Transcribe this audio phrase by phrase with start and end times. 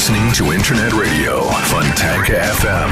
[0.00, 0.32] listening.
[0.32, 2.32] To Internet Radio Fontanka
[2.62, 2.90] FM.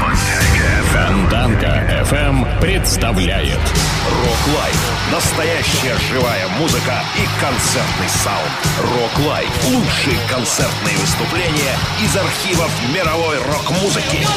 [0.93, 4.91] Фонтанка FM представляет Рок Лайф.
[5.11, 8.51] Настоящая живая музыка и концертный саунд.
[8.93, 9.49] Рок Лайф.
[9.69, 14.27] Лучшие концертные выступления из архивов мировой рок-музыки.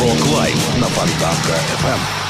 [0.00, 2.25] Рок Лайф на Фонтанка FM.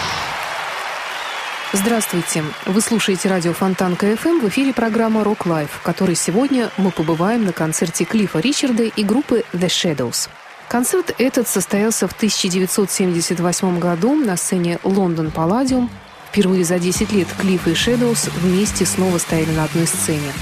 [1.73, 2.45] Здравствуйте!
[2.65, 7.45] Вы слушаете радио Фонтанка FM в эфире программа Rock Life, в которой сегодня мы побываем
[7.45, 10.29] на концерте Клиффа Ричарда и группы The Shadows.
[10.69, 15.91] Концерт этот состоялся в 1978 году на сцене Лондон Палладиум.
[16.29, 20.33] Впервые за 10 лет Клифф и Shadows вместе снова стояли на одной сцене.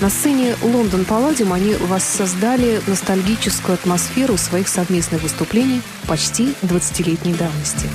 [0.00, 7.88] На сцене Лондон Палладиум они воссоздали ностальгическую атмосферу своих совместных выступлений почти 20-летней давности.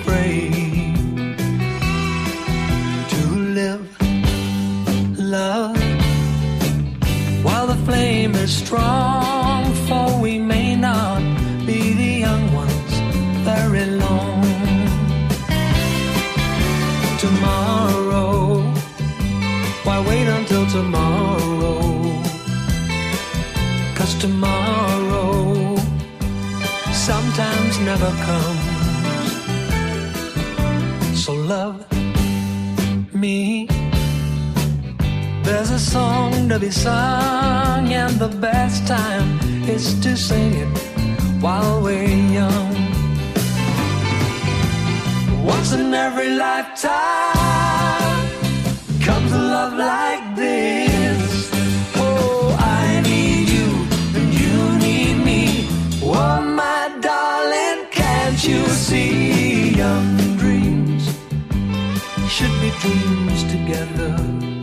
[0.00, 0.94] Afraid
[3.12, 3.22] to
[3.58, 3.86] live,
[5.18, 5.76] love,
[7.44, 9.64] while the flame is strong.
[9.88, 11.20] For we may not
[11.66, 12.92] be the young ones
[13.48, 14.42] very long.
[17.24, 18.62] Tomorrow.
[19.86, 21.80] Why wait until tomorrow?
[23.96, 25.76] Cause tomorrow
[26.92, 28.59] sometimes never comes.
[31.20, 31.84] So love
[33.12, 33.66] me.
[35.42, 40.78] There's a song to be sung, and the best time is to sing it
[41.42, 42.72] while we're young.
[45.44, 46.90] Once in every lifetime
[49.02, 51.50] comes a love like this.
[51.96, 53.68] Oh, I need you
[54.18, 55.68] and you need me.
[56.02, 59.76] Oh, my darling, can't you see?
[59.76, 60.19] Young
[62.30, 64.59] should be dreams together.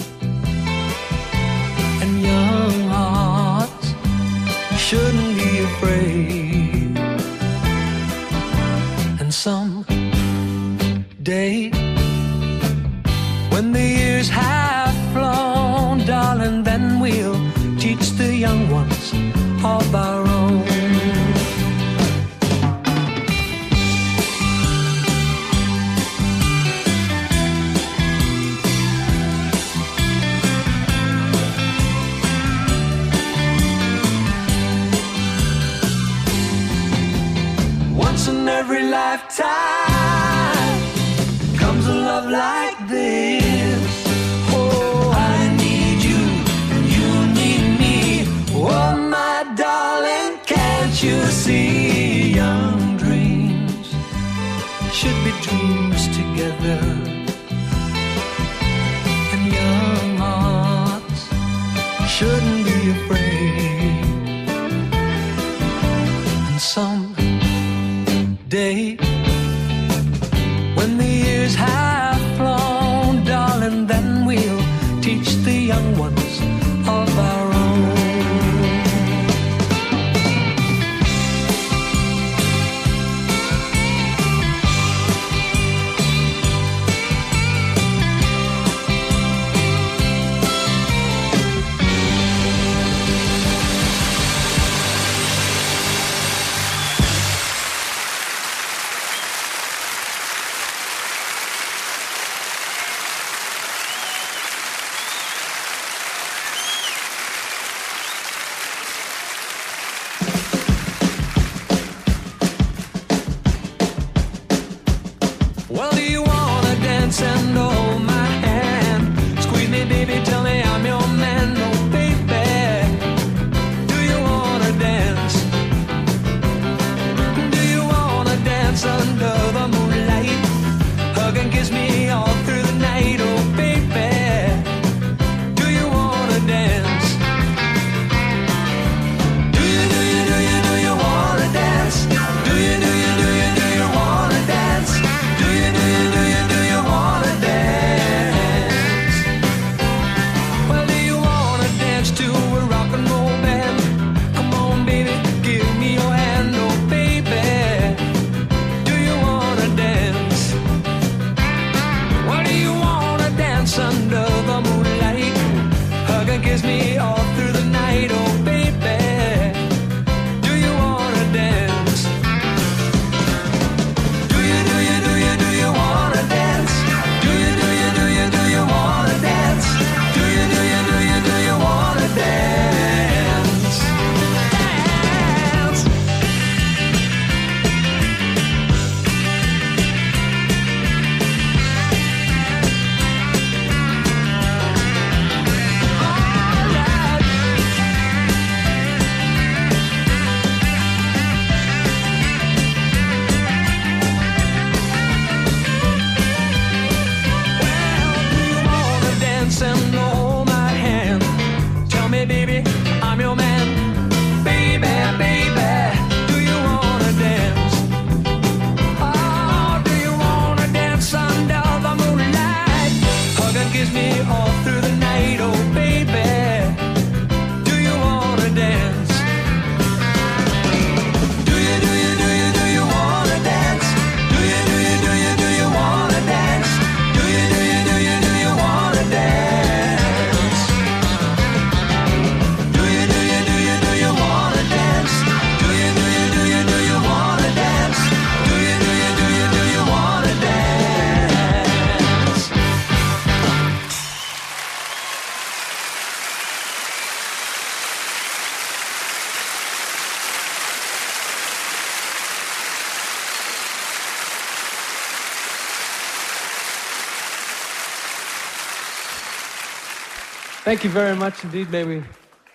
[270.68, 271.72] Thank you very much indeed.
[271.72, 272.04] May we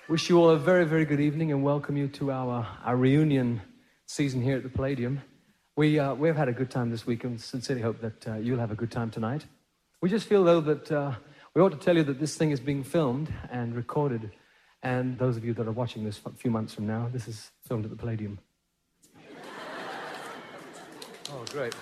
[0.06, 3.62] wish you all a very, very good evening and welcome you to our, our reunion
[4.05, 5.23] season here at the Palladium.
[5.76, 8.59] We, uh, we've had a good time this week and sincerely hope that uh, you'll
[8.59, 9.47] have a good time tonight.
[10.03, 11.12] We just feel, though, that uh,
[11.55, 14.31] we ought to tell you that this thing is being filmed and recorded.
[14.82, 17.50] And those of you that are watching this a few months from now, this is
[17.67, 18.38] filmed at the Palladium.
[21.31, 21.75] oh, great.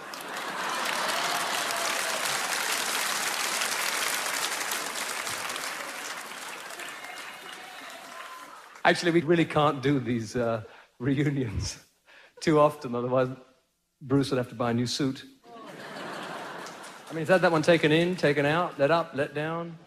[8.90, 10.62] Actually, we really can't do these uh,
[10.98, 11.78] reunions
[12.40, 13.28] too often, otherwise,
[14.02, 15.24] Bruce would have to buy a new suit.
[15.46, 19.78] I mean, he's had that one taken in, taken out, let up, let down.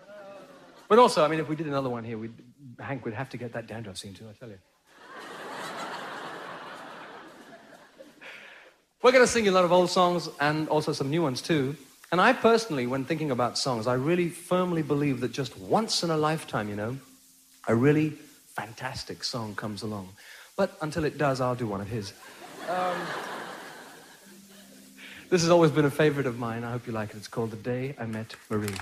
[0.87, 2.31] But also, I mean, if we did another one here, we'd,
[2.79, 4.59] Hank would have to get that dandruff scene too, I tell you.
[9.01, 11.75] We're going to sing a lot of old songs and also some new ones too.
[12.13, 16.09] And I personally, when thinking about songs, I really firmly believe that just once in
[16.09, 16.97] a lifetime, you know,
[17.67, 18.17] a really
[18.55, 20.09] fantastic song comes along.
[20.55, 22.13] But until it does, I'll do one of his.
[22.69, 22.95] Um,
[25.29, 26.63] this has always been a favorite of mine.
[26.63, 27.17] I hope you like it.
[27.17, 28.75] It's called The Day I Met Marie.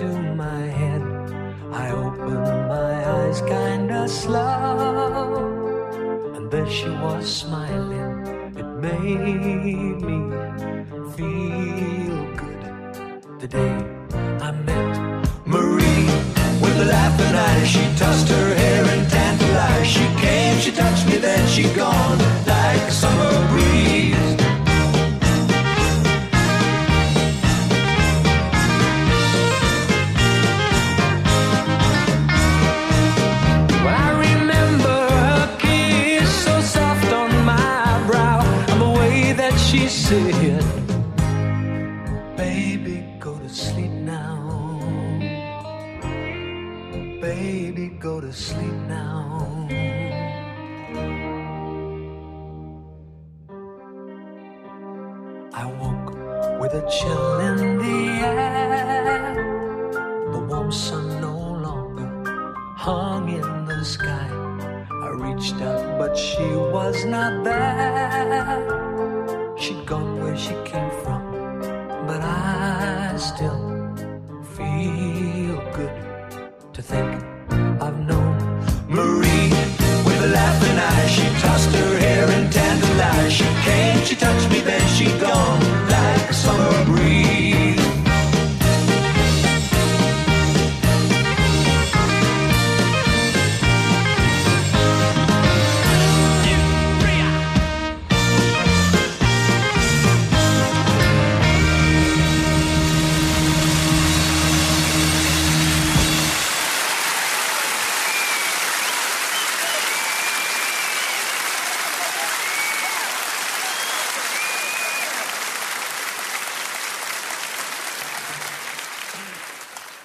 [0.00, 1.02] Into my head.
[1.72, 5.44] I opened my eyes kinda slow,
[6.34, 8.26] and there she was smiling.
[8.56, 10.20] It made me
[11.16, 12.62] feel good.
[13.40, 13.74] The day
[14.40, 14.96] I met
[15.46, 16.06] Marie,
[16.62, 19.90] with a laughing eyes, she tossed her hair and tantalized.
[19.96, 22.39] She came, she touched me, then she gone
[40.10, 40.69] she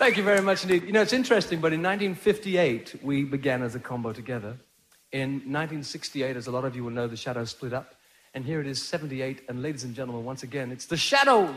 [0.05, 0.83] Thank you very much indeed.
[0.83, 4.55] You know, it's interesting, but in 1958, we began as a combo together.
[5.11, 7.95] In 1968, as a lot of you will know, the Shadows split up.
[8.35, 9.41] And here it is, 78.
[9.49, 11.55] And ladies and gentlemen, once again, it's the Shadows.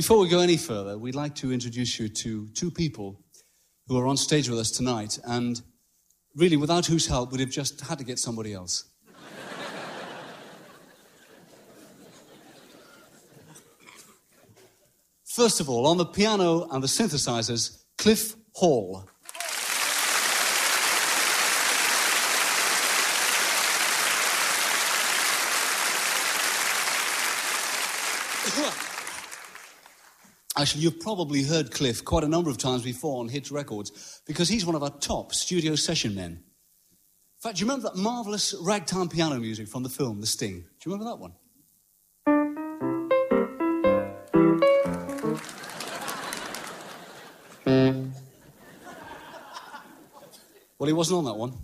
[0.00, 3.20] Before we go any further, we'd like to introduce you to two people
[3.86, 5.60] who are on stage with us tonight, and
[6.34, 8.84] really, without whose help, we'd have just had to get somebody else.
[15.26, 19.06] First of all, on the piano and the synthesizers, Cliff Hall.
[30.60, 34.46] Actually, you've probably heard Cliff quite a number of times before on Hits Records because
[34.46, 36.32] he's one of our top studio session men.
[36.32, 36.42] In
[37.42, 40.58] fact, do you remember that marvelous ragtime piano music from the film The Sting?
[40.58, 41.32] Do you remember that one?
[50.78, 51.54] Well, he wasn't on that one.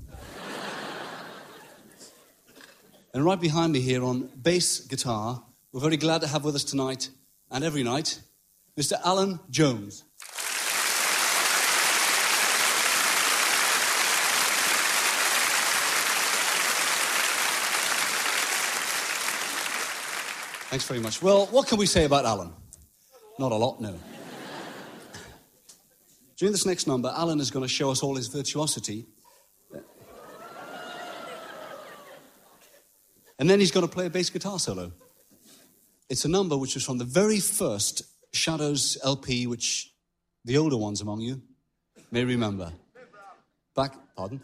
[3.13, 6.65] and right behind me here on bass guitar, we're very glad to have with us
[6.65, 7.11] tonight
[7.51, 8.23] and every night
[8.79, 9.01] Mr.
[9.05, 10.05] Alan Jones.
[20.69, 21.23] Thanks very much.
[21.23, 22.53] Well, what can we say about Alan?
[23.39, 23.95] Not a lot, no.
[26.37, 29.07] During this next number, Alan is going to show us all his virtuosity.
[33.39, 34.93] And then he's going to play a bass guitar solo.
[36.11, 38.03] It's a number which was from the very first
[38.37, 39.93] Shadows LP, which
[40.45, 41.43] the older ones among you
[42.11, 42.73] may remember.
[43.75, 44.41] Back, pardon?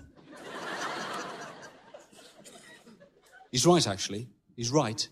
[3.50, 4.28] He's right, actually.
[4.56, 5.06] He's right.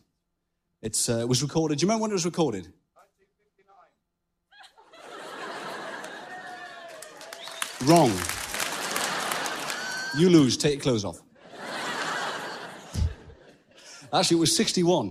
[0.82, 1.78] It's, uh, it was recorded.
[1.78, 2.72] Do you remember when it was recorded?
[7.84, 8.12] Wrong.
[10.16, 10.56] You lose.
[10.56, 11.20] Take your clothes off.
[14.12, 15.08] Actually, it was 61.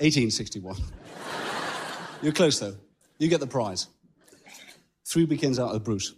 [0.00, 0.76] 1861.
[2.22, 2.76] You're close, though.
[3.18, 3.86] You get the prize.
[5.06, 6.14] Three weekends out of Bruce.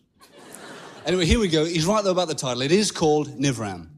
[1.07, 1.65] Anyway, here we go.
[1.65, 2.63] He's right, though, about the title.
[2.63, 3.92] It is called Nivram.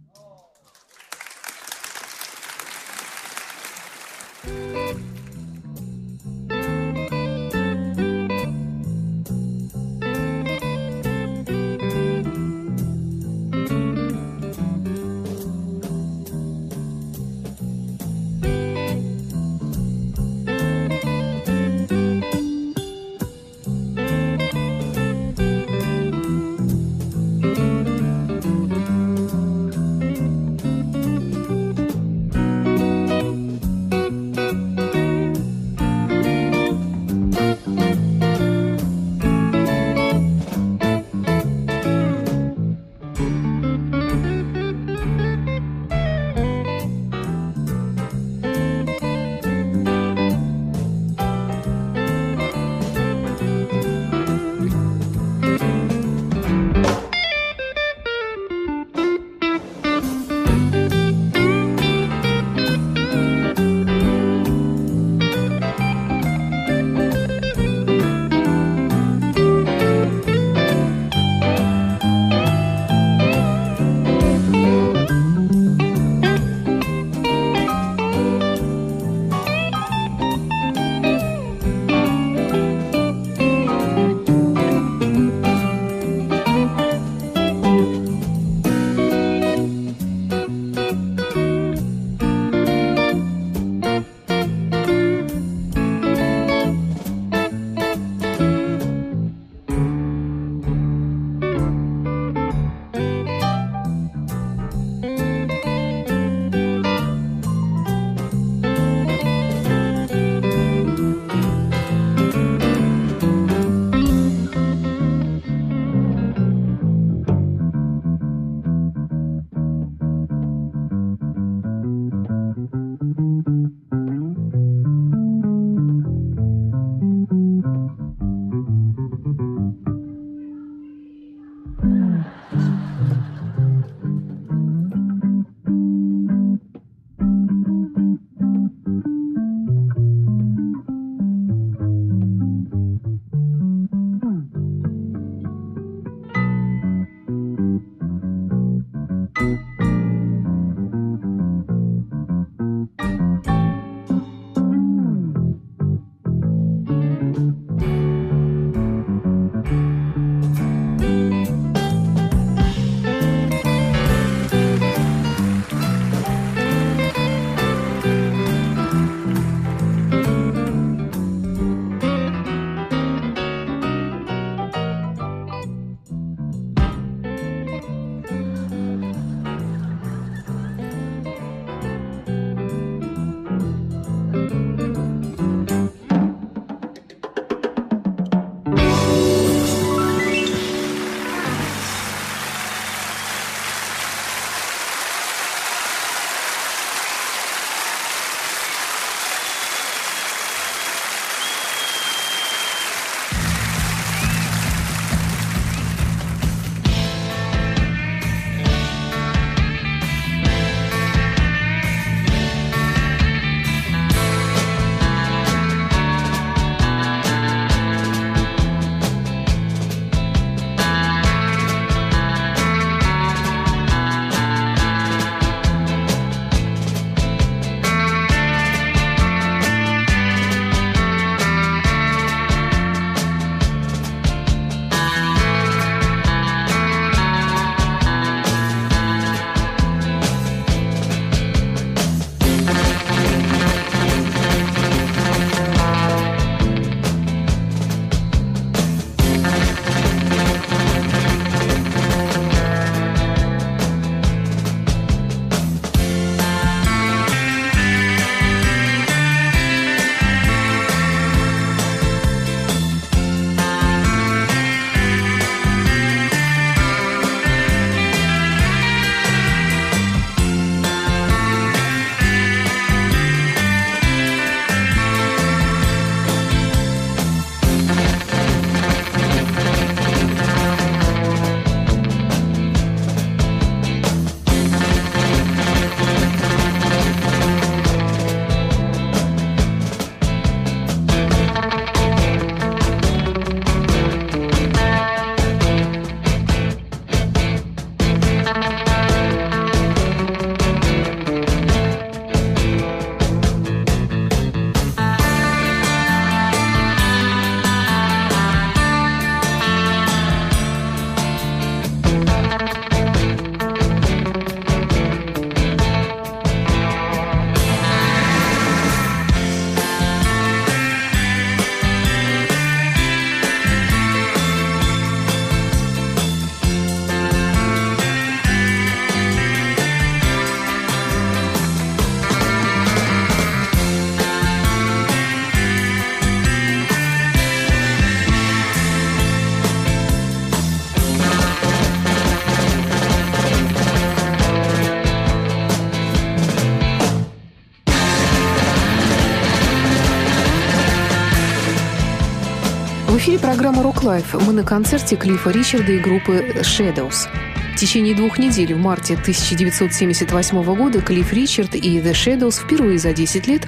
[353.65, 354.35] Программа «Рок Лайф».
[354.47, 357.29] Мы на концерте Клиффа Ричарда и группы Shadows.
[357.75, 363.15] В течение двух недель в марте 1978 года Клифф Ричард и The Shadows впервые за
[363.15, 363.63] 10 лет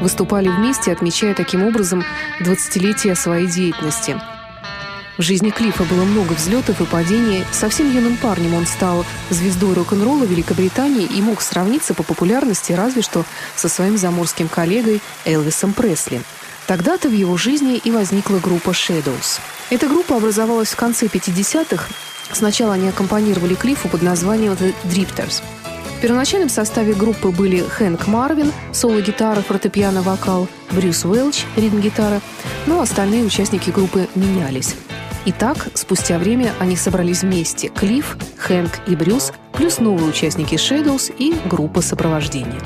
[0.00, 2.04] выступали вместе, отмечая таким образом
[2.42, 4.20] 20-летие своей деятельности.
[5.18, 7.44] В жизни Клиффа было много взлетов и падений.
[7.50, 13.24] Совсем юным парнем он стал звездой рок-н-ролла Великобритании и мог сравниться по популярности разве что
[13.56, 16.20] со своим заморским коллегой Элвисом Пресли.
[16.70, 19.40] Тогда-то в его жизни и возникла группа Shadows.
[19.70, 21.88] Эта группа образовалась в конце 50-х
[22.30, 25.42] Сначала они аккомпанировали Клиффу под названием The Drifters.
[25.98, 32.20] В первоначальном составе группы были Хэнк Марвин, соло-гитара, фортепиано, вокал, Брюс Уэлч, ритм-гитара,
[32.66, 34.76] но остальные участники группы менялись.
[35.24, 41.34] Итак, спустя время они собрались вместе– Клифф, Хэнк и Брюс, плюс новые участники Shadows и
[41.48, 42.60] группа сопровождения.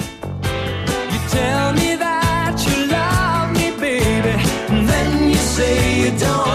[6.04, 6.53] You don't.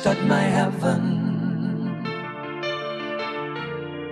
[0.00, 1.02] west at my heaven.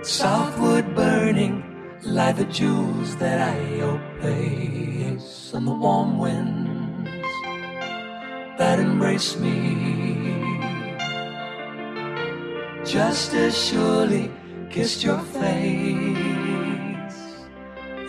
[0.03, 1.63] Southward burning
[2.03, 3.81] lie the jewels that I
[4.19, 7.09] place, and the warm winds
[8.57, 9.55] that embrace me.
[12.85, 14.31] Just as surely
[14.69, 15.43] kissed your face,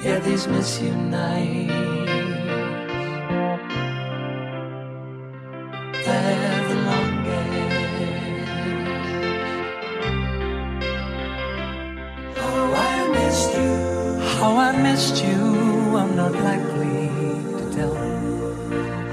[0.02, 1.99] yeah, these miss you nights.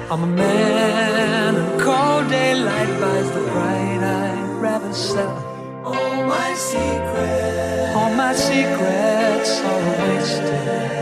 [0.10, 5.44] I'm a man and cold daylight buys the bright-eyed raven's seven.
[5.84, 10.97] All my secrets, all my secrets are wasted.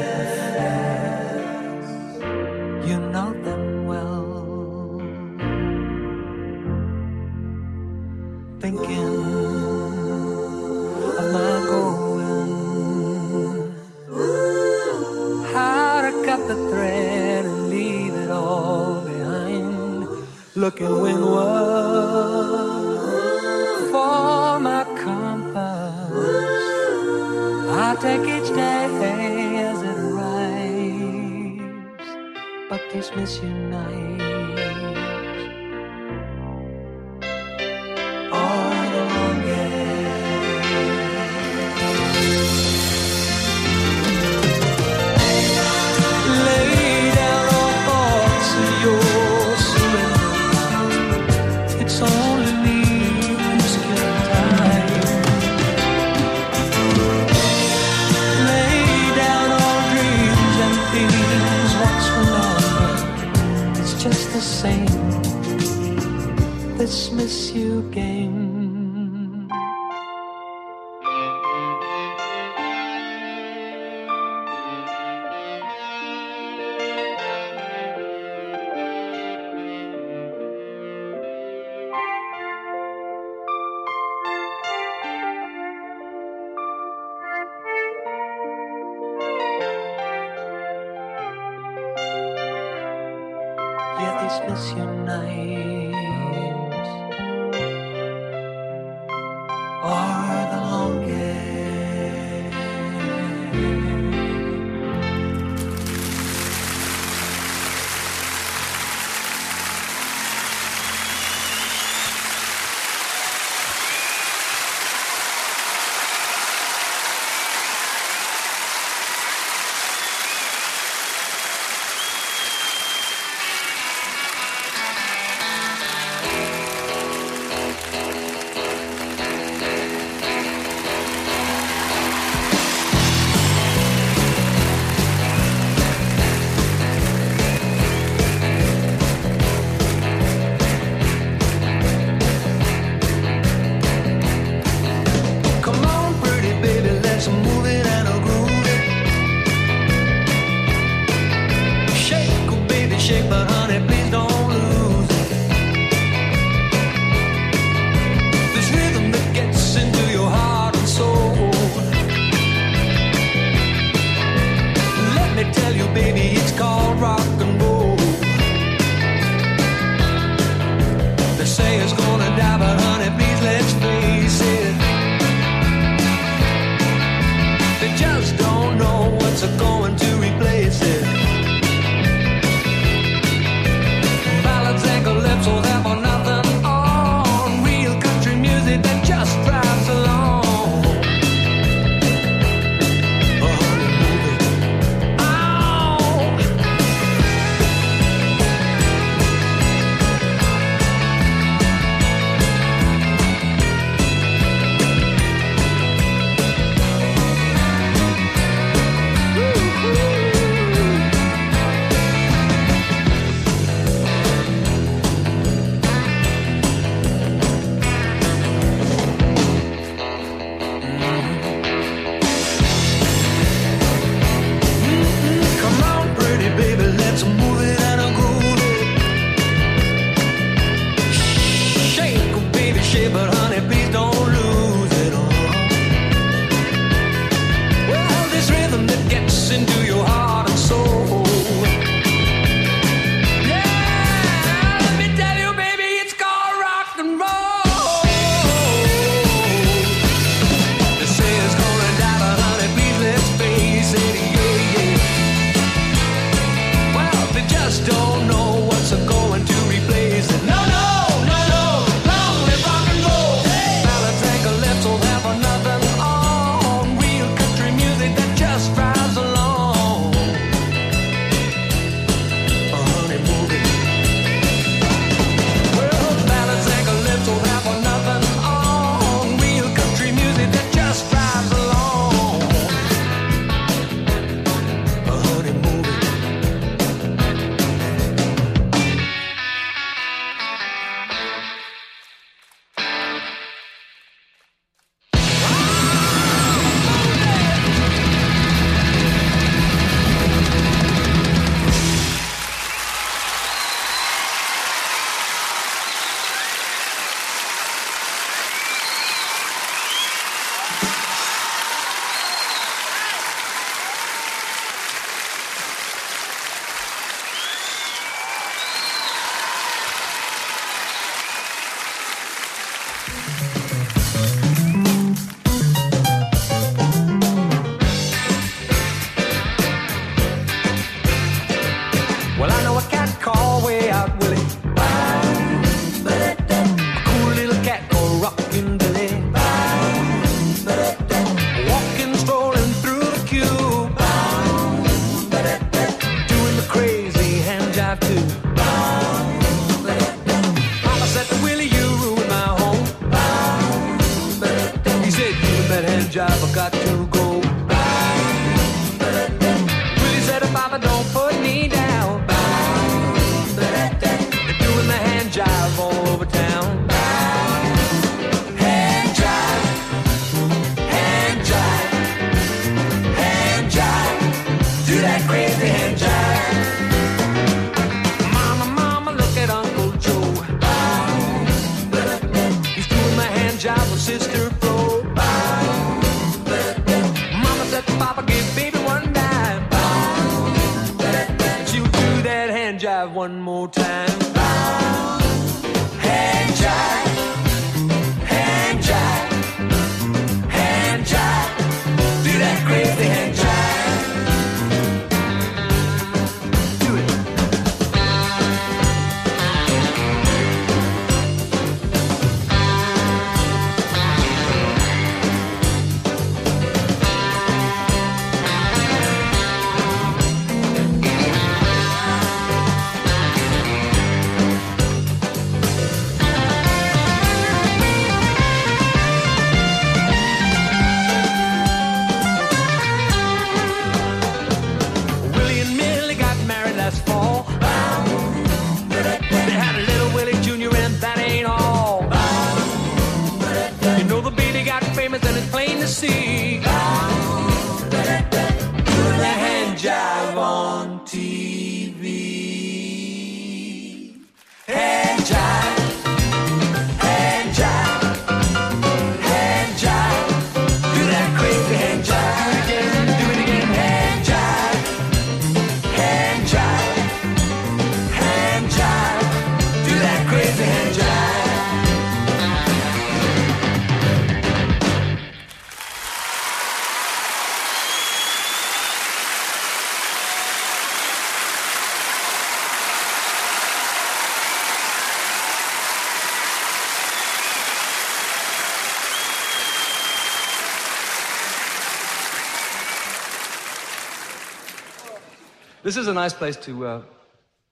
[495.86, 497.02] This is a nice place to uh,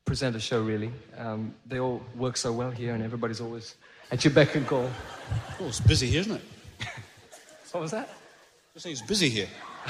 [0.06, 0.92] present a show, really.
[1.18, 3.74] Um, they all work so well here, and everybody's always
[4.12, 4.88] at your beck and call.
[5.60, 6.42] Oh, it's busy here, isn't it?
[7.72, 8.08] What was that?
[8.76, 9.48] I say it's busy here.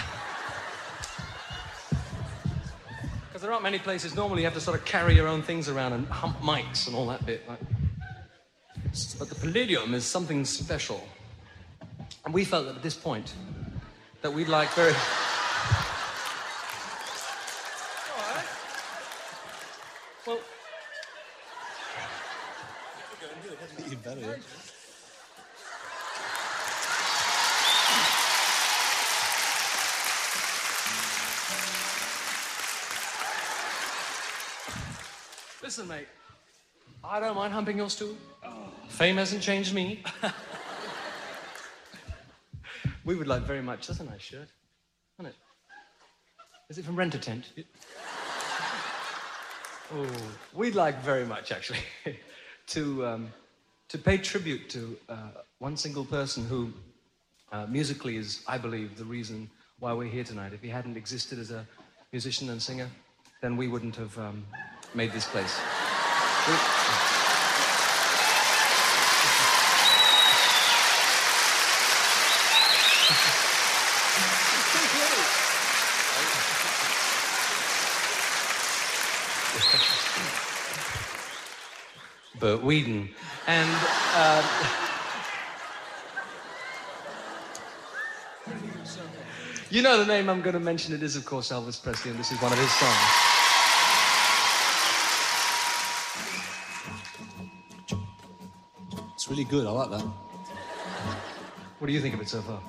[3.28, 4.16] Because there aren't many places.
[4.16, 6.96] Normally, you have to sort of carry your own things around and hump mics and
[6.96, 7.46] all that bit.
[7.50, 7.60] Like.
[9.20, 11.06] But the Palladium is something special.
[12.24, 13.34] And we felt that at this point,
[14.22, 14.94] that we'd like very.
[24.16, 24.38] You better.
[24.38, 24.44] yeah.
[35.64, 36.08] listen, mate.
[37.04, 38.16] I don't mind humping your stool.
[38.90, 40.04] Fame hasn't changed me.
[43.06, 43.88] we would like very much.
[43.88, 44.50] That's a nice shirt,
[45.18, 45.36] isn't it?
[46.70, 47.52] Is it from Rent a Tent?
[49.96, 50.08] Oh,
[50.56, 51.78] we'd like very much, actually,
[52.68, 53.34] to um,
[53.90, 55.16] to pay tribute to uh,
[55.60, 56.72] one single person who,
[57.52, 60.54] uh, musically, is, I believe, the reason why we're here tonight.
[60.54, 61.68] If he hadn't existed as a
[62.12, 62.90] musician and singer,
[63.42, 64.46] then we wouldn't have um,
[64.94, 65.60] made this place.
[82.44, 83.10] Bert Weedon.
[83.48, 83.70] And
[84.18, 84.44] um,
[89.70, 90.94] you know the name I'm going to mention.
[90.94, 92.98] It is, of course, Elvis Presley, and this is one of his songs.
[99.14, 99.66] It's really good.
[99.66, 100.02] I like that.
[101.80, 102.60] What do you think of it so far?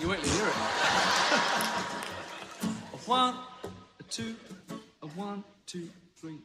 [0.00, 0.54] You wait till you hear it.
[2.94, 3.36] a one,
[4.00, 4.34] a two,
[5.02, 6.40] a one, two, three,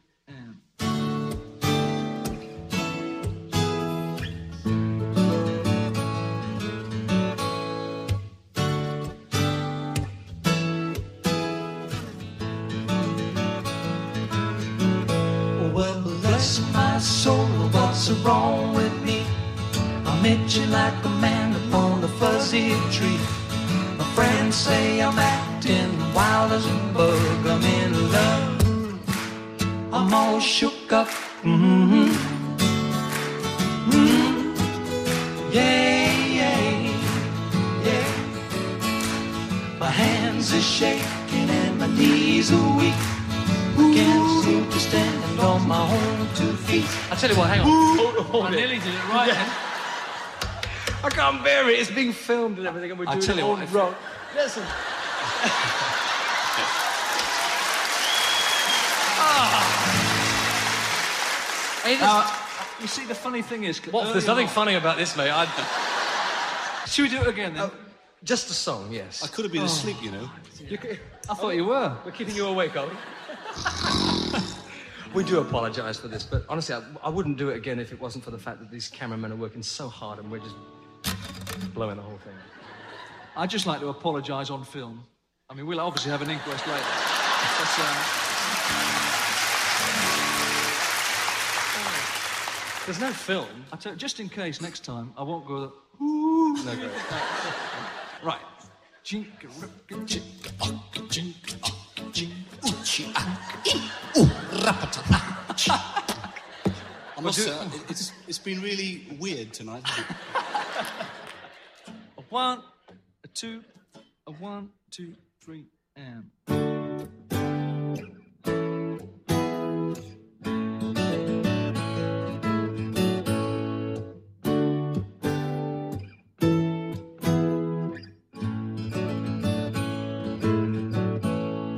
[20.26, 23.20] met you like a man upon a fuzzy tree.
[23.98, 27.46] My friends say I'm acting wild as a bug.
[27.54, 28.52] I'm in love.
[29.96, 31.08] I'm all shook up.
[31.42, 32.08] Mm-hmm.
[33.92, 34.34] Mm-hmm.
[35.56, 36.60] Yeah, yeah,
[37.88, 38.08] yeah.
[39.78, 43.00] My hands are shaking and my knees are weak.
[43.82, 46.88] I can't seem to stand on my own two feet.
[47.12, 47.68] I tell you what, hang on.
[47.68, 47.72] Ooh.
[47.72, 48.42] Oh, oh, oh.
[48.42, 49.28] I nearly did it right.
[49.28, 49.65] Yeah.
[51.06, 51.78] I can't bear it.
[51.78, 53.94] It's being filmed and everything, and we're I doing tell it all what, wrong.
[54.34, 54.64] Listen.
[61.82, 62.28] Hey, this- Uh,
[62.80, 63.78] you see, the funny thing is...
[63.92, 64.12] What?
[64.12, 65.30] There's nothing on- funny about this, mate.
[65.30, 65.46] I,
[66.88, 67.70] Should we do it again then?
[68.24, 69.22] just a song, yes.
[69.22, 70.28] I could have been asleep, you know.
[70.68, 70.98] You c-
[71.30, 71.96] I thought you were.
[72.04, 74.40] We're keeping you awake, are we?
[75.14, 78.00] we do apologise for this, but honestly, I, I wouldn't do it again if it
[78.00, 80.56] wasn't for the fact that these cameramen are working so hard and we're just
[81.74, 82.34] blowing the whole thing.
[83.36, 85.04] I'd just like to apologise on film.
[85.50, 86.82] I mean, we'll obviously have an inquest later.
[87.58, 87.96] But, um,
[92.86, 93.48] There's no film.
[93.72, 95.72] I tell you, just in case next time, I won't go.
[96.00, 96.90] No, great.
[98.22, 98.38] Right.
[99.04, 104.26] Jinka, ripka, jinka, akka, jinka, akka, jinka, uchi, akka, ee, ooh,
[104.64, 106.22] rapata, ah.
[107.16, 109.82] I must say, it- it's, it's been really weird tonight.
[110.78, 112.62] A one,
[113.24, 113.62] a two,
[114.26, 115.64] a one, two, three,
[115.96, 116.30] and.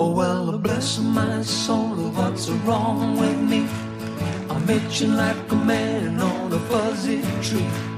[0.01, 3.65] Oh well, bless my soul, what's wrong with me?
[4.51, 7.98] I'm itching like a man on a fuzzy tree.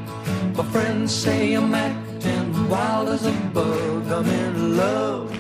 [0.56, 4.06] My friends say I'm acting wild as a bug.
[4.10, 5.30] I'm in love.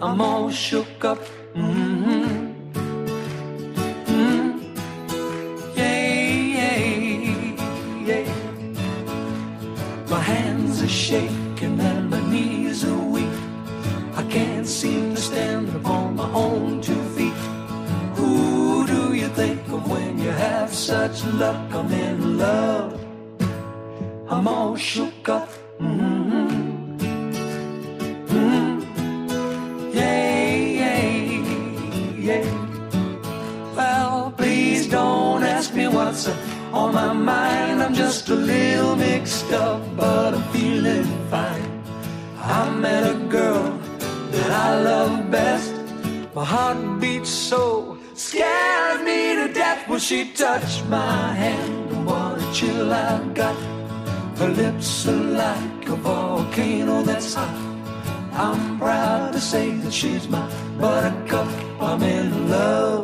[0.00, 1.18] I'm all shook up.
[50.08, 51.92] She touched my hand.
[51.92, 53.56] And what a chill I got.
[54.38, 57.54] Her lips are like a volcano that's hot.
[58.32, 60.48] I'm proud to say that she's my
[60.80, 61.48] buttercup.
[61.78, 62.97] I'm in love.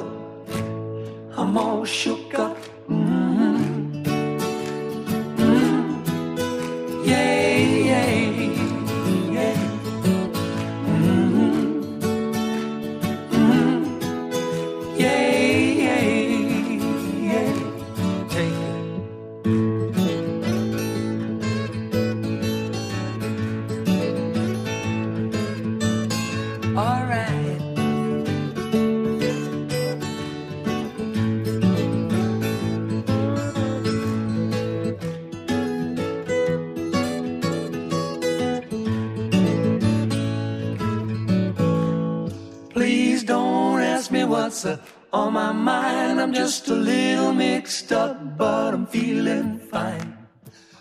[44.45, 44.77] What's uh,
[45.11, 46.21] on my mind.
[46.21, 50.09] I'm just a little mixed up, but I'm feeling fine.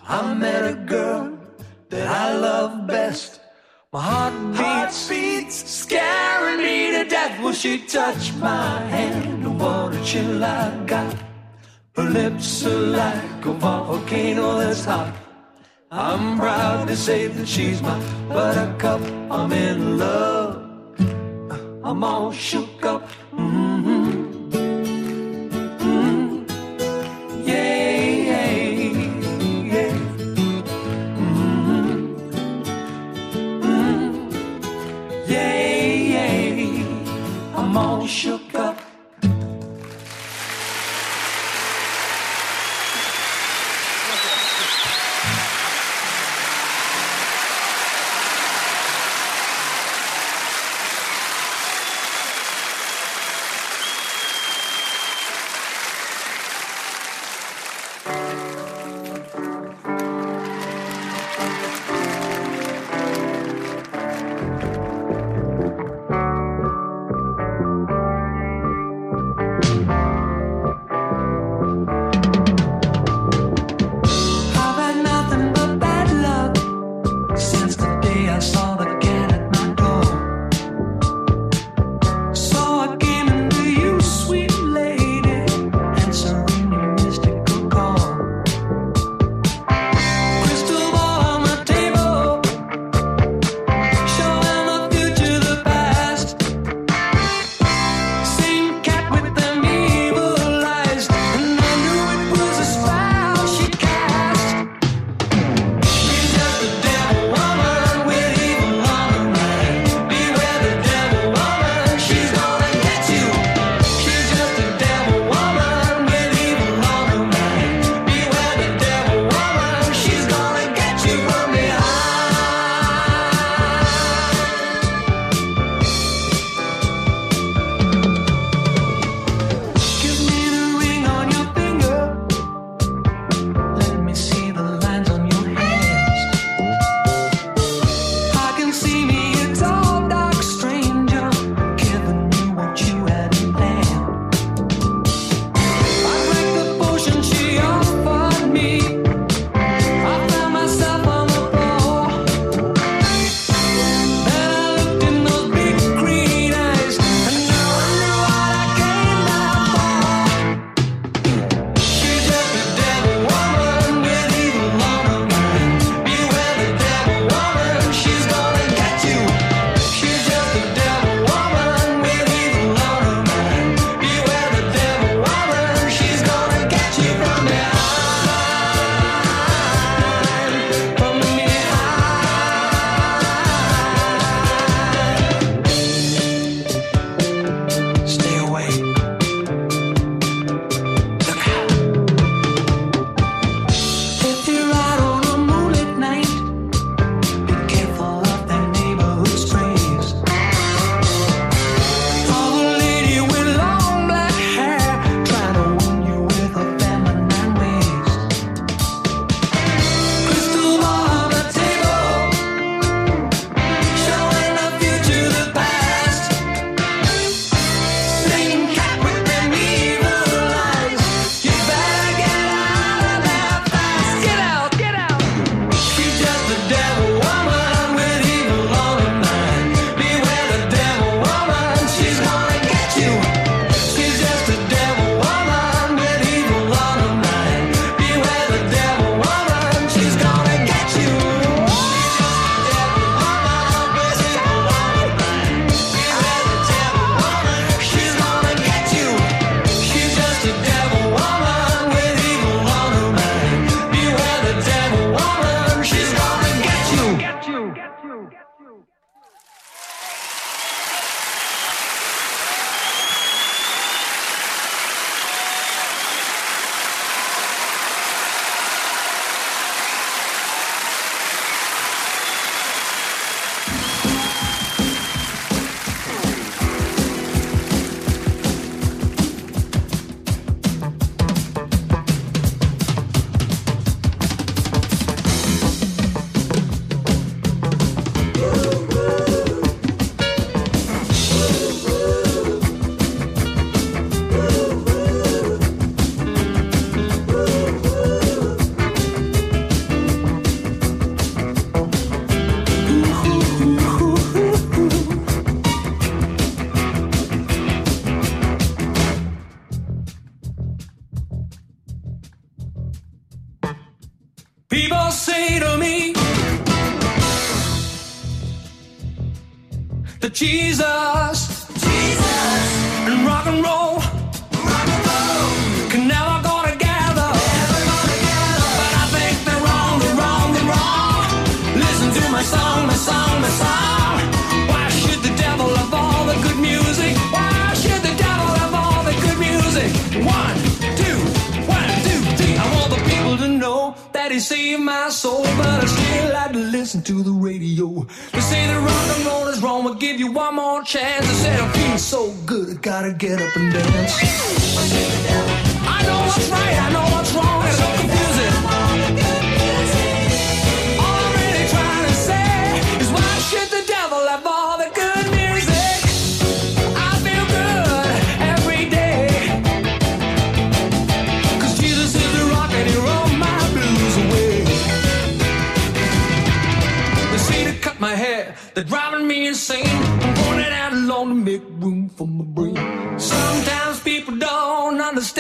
[0.06, 1.40] I met a girl
[1.90, 3.40] that I love best.
[3.94, 9.46] My heart beats, beats scaring me to death when she touched my hand.
[9.46, 11.16] And what a chill I got.
[11.96, 15.16] Her lips are like a volcano that's hot.
[15.90, 17.98] I'm proud to say that she's my
[18.28, 19.02] buttercup.
[19.32, 20.54] I'm in love.
[21.86, 23.08] I'm all shook up.
[23.38, 23.73] Mm-hmm.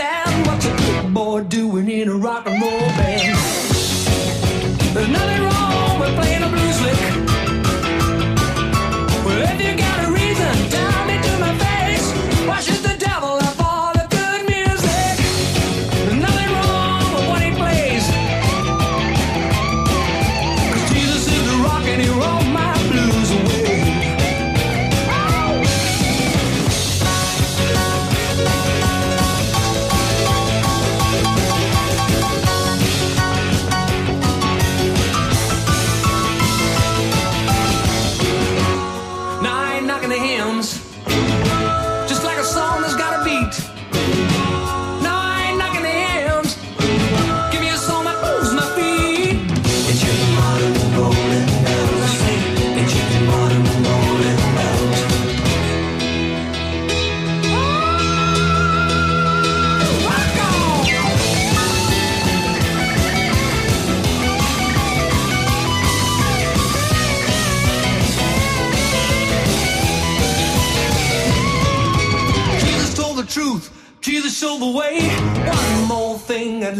[0.03, 3.22] understand what you big boy doing in a rock and roll band.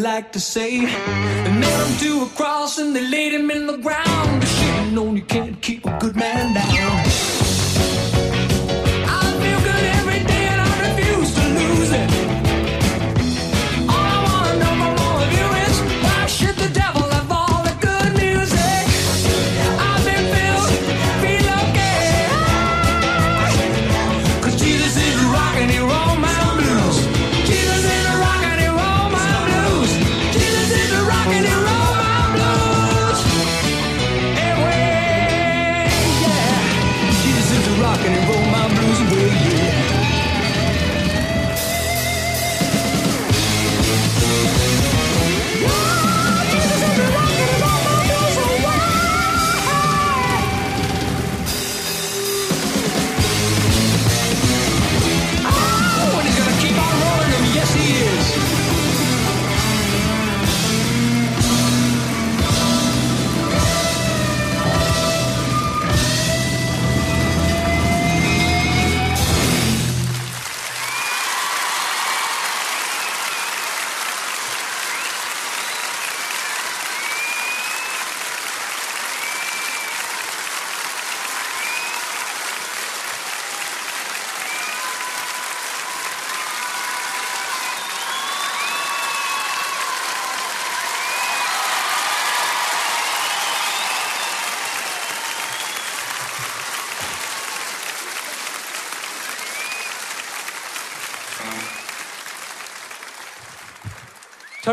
[0.04, 0.80] like to say.
[0.80, 4.44] And nailed him to a cross and they laid him in the ground.
[4.44, 6.73] You should you can't keep a good man down.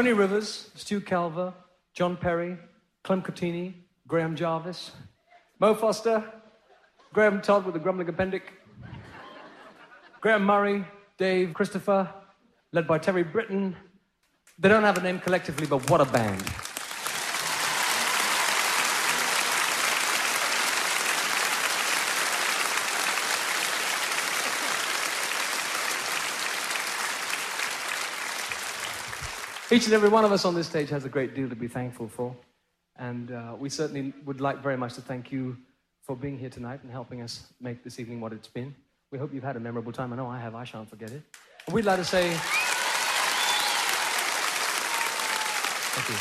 [0.00, 1.52] Tony Rivers, Stu Calver,
[1.92, 2.56] John Perry,
[3.04, 3.74] Clem Cattini,
[4.08, 4.92] Graham Jarvis,
[5.58, 6.24] Mo Foster,
[7.12, 8.46] Graham Todd with the grumbling appendix,
[10.22, 10.86] Graham Murray,
[11.18, 12.08] Dave Christopher,
[12.72, 13.76] led by Terry Britten.
[14.58, 16.42] They don't have a name collectively, but what a band.
[29.72, 31.68] Each and every one of us on this stage has a great deal to be
[31.68, 32.34] thankful for.
[32.96, 35.56] And uh, we certainly would like very much to thank you
[36.02, 38.74] for being here tonight and helping us make this evening what it's been.
[39.12, 40.12] We hope you've had a memorable time.
[40.12, 40.56] I know I have.
[40.56, 41.22] I shan't forget it.
[41.66, 42.32] And we'd like to say
[45.94, 46.16] thank you.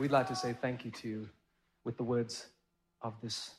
[0.00, 1.28] We'd like to say thank you to you
[1.84, 2.46] with the words
[3.02, 3.56] of this.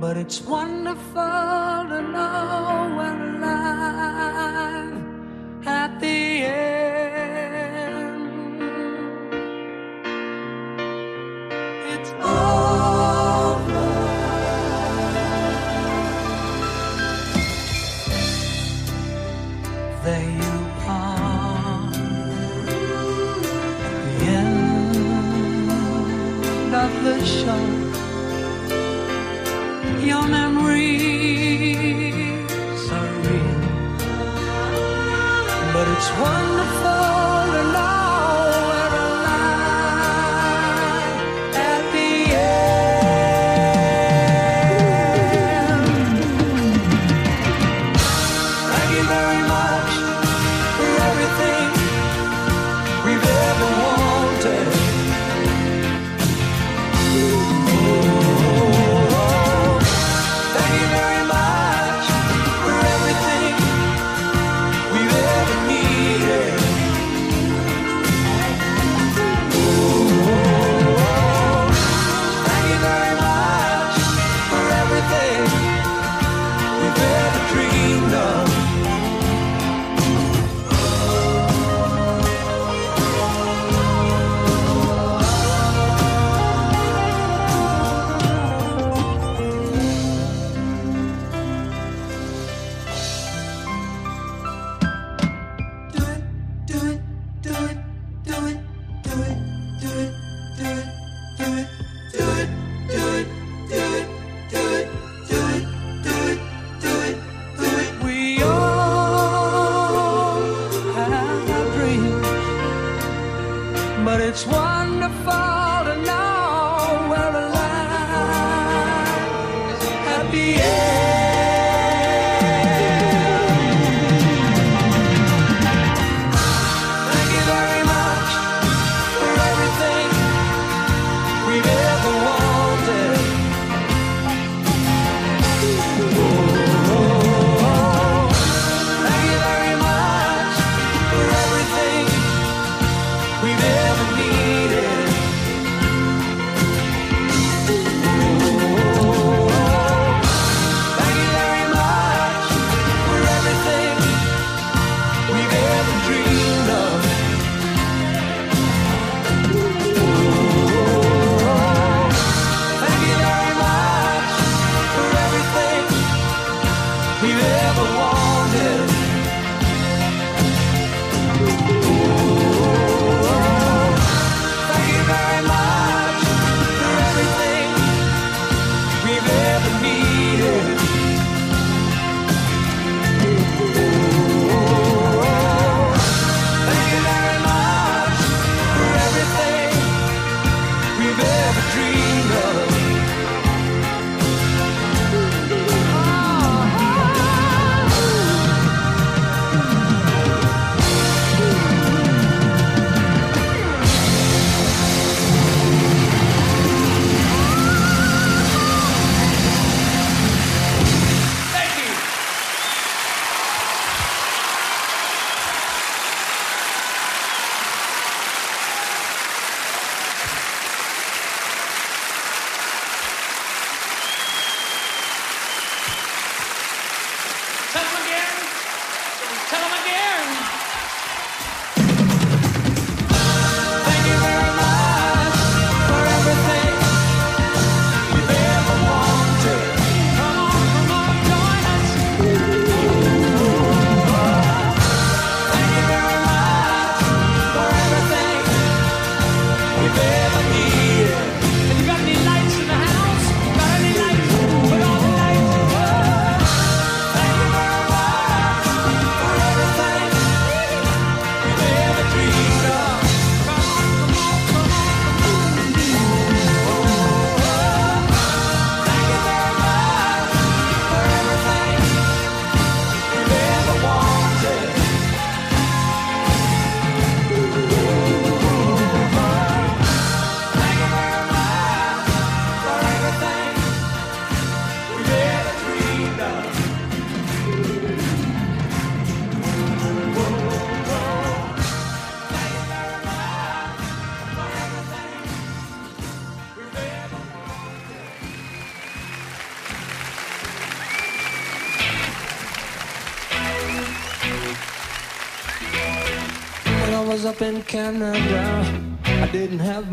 [0.00, 4.96] But it's wonderful to know we're alive
[5.66, 6.89] at the end.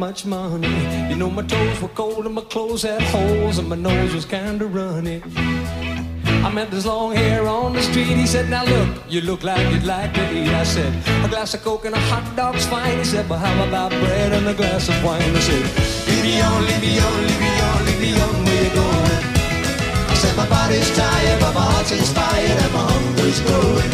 [0.08, 0.74] Much money.
[1.10, 4.24] You know, my toes were cold and my clothes had holes and my nose was
[4.24, 5.22] kinda runny.
[6.48, 8.16] I met this long hair on the street.
[8.24, 10.54] He said, Now look, you look like you'd like to eat.
[10.64, 10.92] I said,
[11.26, 12.98] A glass of Coke and a hot dog's fine.
[13.00, 15.36] He said, But how about bread and a glass of wine?
[15.40, 15.64] I said,
[16.08, 19.24] Leave me on, leave me on, leave me on, leave me on, where you going?
[20.12, 23.92] I said, My body's tired, but my heart's inspired, and my hunger's growing.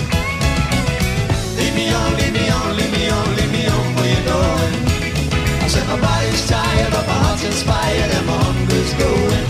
[1.58, 2.83] Leave me on, leave me on, leave
[6.34, 9.46] My tired, but my heart's inspired, and my hunger's growing.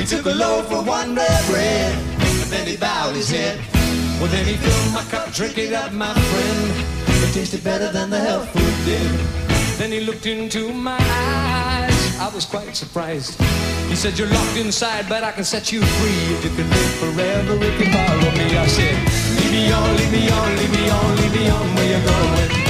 [0.00, 1.94] He took a load for one red bread,
[2.42, 3.56] and then he bowed his head.
[4.18, 6.62] Well, then he filled my cup, drink it up, my friend.
[7.22, 9.10] It tasted better than the health food did.
[9.78, 12.18] Then he looked into my eyes.
[12.18, 13.40] I was quite surprised.
[13.86, 16.94] He said, You're locked inside, but I can set you free if you can live
[16.98, 18.58] forever if you follow me.
[18.58, 18.96] I said,
[19.38, 22.67] Leave me on, leave me on, leave me on, leave me on, where you're going?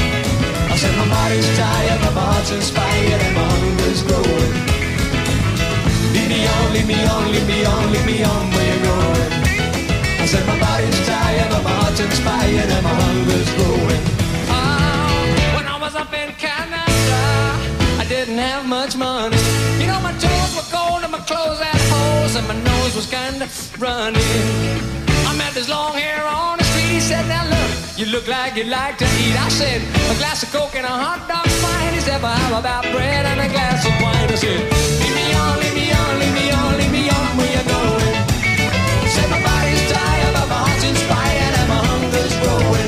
[0.78, 4.52] I said, My body's tired, my heart's inspired, and my hunger's growing.
[6.14, 9.32] Leave me on, leave me on, leave me on, leave me on, where you going?
[10.22, 14.02] I said, My body's tired, my heart's inspired, and my hunger's growing.
[14.54, 17.22] Oh, when I was up in Canada,
[17.98, 19.42] I didn't have much money.
[19.82, 23.10] You know, my toes were cold and my clothes had holes and my nose was
[23.10, 23.50] kinda
[23.82, 24.22] runny.
[25.26, 26.67] I met this long hair on
[27.98, 29.34] you look like you like to eat.
[29.34, 31.92] I said, A glass of Coke and a hot dog's fine.
[31.94, 34.30] He said, But how about bread and a glass of wine?
[34.30, 34.60] I said,
[35.02, 38.14] Leave me on, leave me on, leave me on, leave me on, where you going?
[39.10, 42.87] Said my body's tired, but my heart's inspired and my hunger's growing.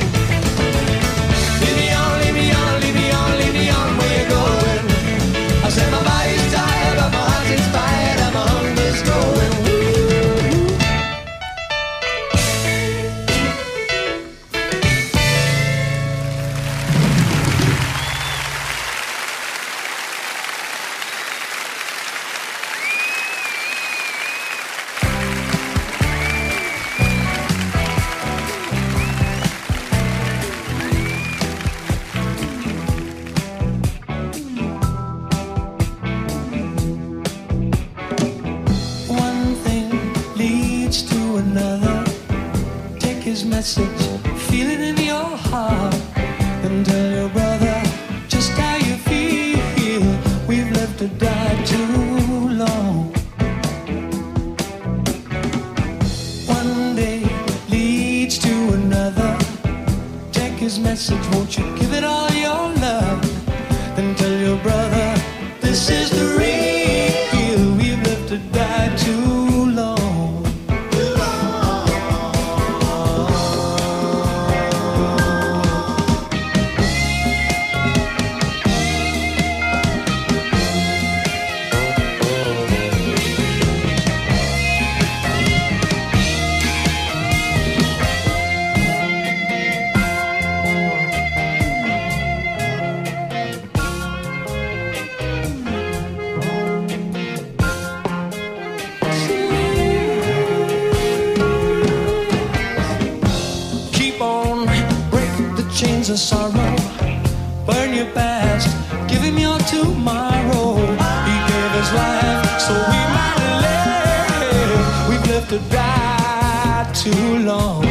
[115.81, 117.85] Lived too long,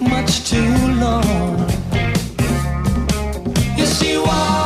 [0.00, 1.58] much too long.
[3.76, 4.63] Yes, he was.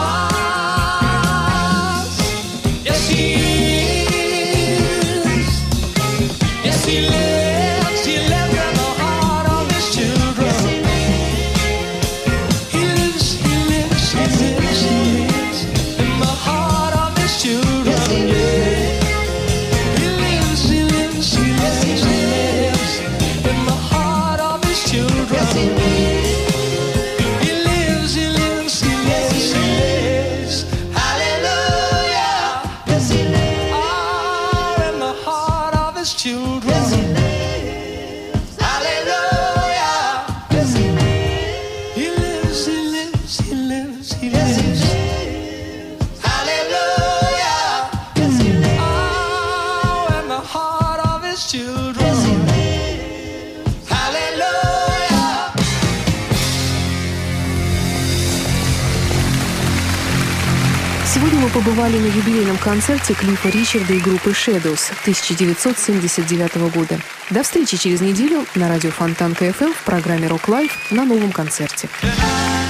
[62.09, 66.99] на юбилейном концерте клипа Ричарда и группы Shadows 1979 года.
[67.31, 71.33] До встречи через неделю на радио Фонтанка FM эм» в программе Rock Life на новом
[71.33, 71.89] концерте.
[72.03, 72.68] Yeah.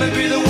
[0.00, 0.49] Let me be the one.